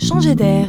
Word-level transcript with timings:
changer 0.00 0.34
d'air. 0.34 0.66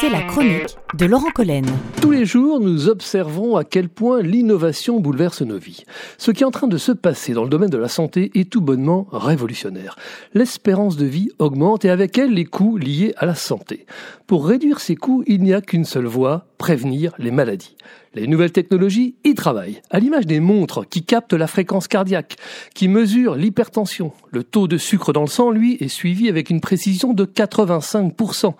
C'est 0.00 0.10
la 0.10 0.22
chronique 0.22 0.76
de 0.98 1.06
Laurent 1.06 1.30
Collen. 1.34 1.64
Tous 2.00 2.10
les 2.10 2.24
jours, 2.24 2.60
nous 2.60 2.88
observons 2.88 3.56
à 3.56 3.64
quel 3.64 3.88
point 3.88 4.22
l'innovation 4.22 5.00
bouleverse 5.00 5.42
nos 5.42 5.58
vies. 5.58 5.84
Ce 6.18 6.30
qui 6.30 6.42
est 6.42 6.46
en 6.46 6.50
train 6.50 6.66
de 6.66 6.76
se 6.78 6.92
passer 6.92 7.32
dans 7.32 7.44
le 7.44 7.48
domaine 7.48 7.70
de 7.70 7.78
la 7.78 7.88
santé 7.88 8.30
est 8.34 8.50
tout 8.50 8.60
bonnement 8.60 9.06
révolutionnaire. 9.12 9.96
L'espérance 10.32 10.96
de 10.96 11.06
vie 11.06 11.30
augmente 11.38 11.84
et 11.84 11.90
avec 11.90 12.18
elle 12.18 12.32
les 12.32 12.44
coûts 12.44 12.76
liés 12.76 13.14
à 13.16 13.26
la 13.26 13.34
santé. 13.34 13.86
Pour 14.26 14.46
réduire 14.46 14.80
ces 14.80 14.96
coûts, 14.96 15.22
il 15.26 15.42
n'y 15.42 15.54
a 15.54 15.60
qu'une 15.60 15.84
seule 15.84 16.06
voie, 16.06 16.46
prévenir 16.64 17.12
les 17.18 17.30
maladies. 17.30 17.76
Les 18.14 18.26
nouvelles 18.26 18.50
technologies 18.50 19.16
y 19.22 19.34
travaillent, 19.34 19.82
à 19.90 19.98
l'image 19.98 20.24
des 20.24 20.40
montres 20.40 20.88
qui 20.88 21.04
captent 21.04 21.34
la 21.34 21.46
fréquence 21.46 21.88
cardiaque, 21.88 22.36
qui 22.74 22.88
mesurent 22.88 23.34
l'hypertension. 23.34 24.12
Le 24.30 24.44
taux 24.44 24.66
de 24.66 24.78
sucre 24.78 25.12
dans 25.12 25.20
le 25.20 25.26
sang, 25.26 25.50
lui, 25.50 25.76
est 25.80 25.88
suivi 25.88 26.26
avec 26.30 26.48
une 26.48 26.62
précision 26.62 27.12
de 27.12 27.26
85%. 27.26 28.54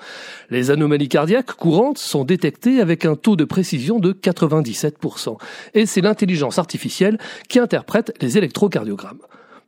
Les 0.50 0.70
anomalies 0.70 1.08
cardiaques 1.08 1.54
courantes 1.54 1.96
sont 1.96 2.24
détectées 2.24 2.82
avec 2.82 3.06
un 3.06 3.14
taux 3.14 3.36
de 3.36 3.44
précision 3.44 4.00
de 4.00 4.12
97%. 4.12 5.38
Et 5.72 5.86
c'est 5.86 6.02
l'intelligence 6.02 6.58
artificielle 6.58 7.16
qui 7.48 7.58
interprète 7.58 8.12
les 8.20 8.36
électrocardiogrammes. 8.36 9.22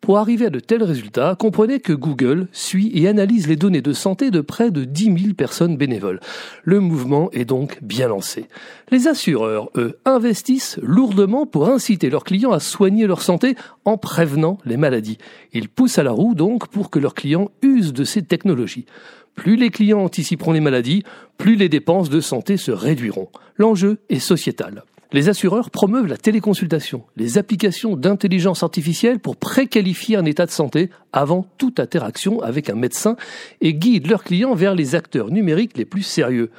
Pour 0.07 0.19
arriver 0.19 0.47
à 0.47 0.51
de 0.51 0.61
tels 0.61 0.85
résultats, 0.85 1.35
comprenez 1.37 1.81
que 1.81 1.93
Google 1.93 2.47
suit 2.53 2.93
et 2.95 3.09
analyse 3.09 3.49
les 3.49 3.57
données 3.57 3.83
de 3.83 3.93
santé 3.93 4.31
de 4.31 4.41
près 4.41 4.71
de 4.71 4.85
10 4.85 5.05
000 5.21 5.35
personnes 5.35 5.77
bénévoles. 5.77 6.21
Le 6.63 6.79
mouvement 6.79 7.29
est 7.33 7.45
donc 7.45 7.83
bien 7.83 8.07
lancé. 8.07 8.47
Les 8.93 9.09
assureurs, 9.09 9.69
eux, 9.75 9.99
investissent 10.05 10.79
lourdement 10.81 11.45
pour 11.45 11.69
inciter 11.69 12.09
leurs 12.09 12.23
clients 12.23 12.53
à 12.53 12.61
soigner 12.61 13.09
leur 13.09 13.21
santé 13.21 13.57
en 13.85 13.99
prévenant 13.99 14.59
les 14.65 14.77
maladies. 14.77 15.19
Ils 15.53 15.69
poussent 15.69 15.99
à 15.99 16.05
la 16.05 16.13
roue 16.13 16.37
donc 16.37 16.69
pour 16.69 16.91
que 16.91 17.01
leurs 17.01 17.15
clients 17.15 17.51
usent 17.63 17.93
de 17.93 18.05
ces 18.05 18.23
technologies. 18.23 18.87
Plus 19.35 19.57
les 19.57 19.71
clients 19.71 20.05
anticiperont 20.05 20.53
les 20.53 20.61
maladies, 20.61 21.03
plus 21.37 21.57
les 21.57 21.69
dépenses 21.69 22.11
de 22.11 22.21
santé 22.21 22.59
se 22.59 22.71
réduiront. 22.71 23.29
L'enjeu 23.57 23.99
est 24.09 24.21
sociétal 24.21 24.85
les 25.13 25.29
assureurs 25.29 25.71
promeuvent 25.71 26.07
la 26.07 26.17
téléconsultation, 26.17 27.05
les 27.17 27.39
applications 27.39 27.97
d'intelligence 27.97 28.63
artificielle 28.63 29.21
pour 29.21 29.37
préqualifier 29.37 30.17
un 30.17 30.25
état 30.25 30.47
de 30.47 30.51
santé 30.51 30.91
avant 31.13 31.47
toute 31.59 31.81
interaction 31.81 32.41
avec 32.43 32.71
un 32.71 32.75
médecin 32.75 33.17
et 33.61 33.75
guident 33.75 34.09
leurs 34.09 34.25
clients 34.25 34.55
vers 34.55 34.75
les 34.75 34.95
acteurs 34.95 35.31
numériques 35.31 35.77
les 35.77 35.85
plus 35.85 36.03
sérieux. 36.03 36.51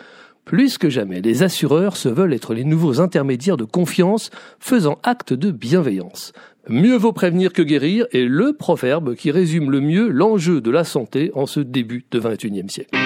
Plus 0.45 0.77
que 0.77 0.89
jamais, 0.89 1.19
les 1.21 1.43
assureurs 1.43 1.97
se 1.97 2.07
veulent 2.07 2.33
être 2.33 2.53
les 2.53 2.63
nouveaux 2.63 3.01
intermédiaires 3.01 3.57
de 3.57 3.65
confiance, 3.65 4.29
faisant 4.59 4.97
acte 5.03 5.33
de 5.33 5.51
bienveillance. 5.51 6.31
Mieux 6.69 6.95
vaut 6.95 7.11
prévenir 7.11 7.51
que 7.51 7.61
guérir 7.61 8.07
est 8.13 8.23
le 8.23 8.53
proverbe 8.53 9.15
qui 9.15 9.29
résume 9.31 9.71
le 9.71 9.81
mieux 9.81 10.07
l'enjeu 10.07 10.61
de 10.61 10.71
la 10.71 10.85
santé 10.85 11.31
en 11.33 11.47
ce 11.47 11.59
début 11.59 12.05
de 12.11 12.19
21e 12.19 12.69
siècle. 12.69 12.97